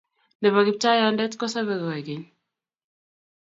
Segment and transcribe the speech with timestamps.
[0.41, 2.25] Ne bo Kiptaiyandet ko sabe koikeny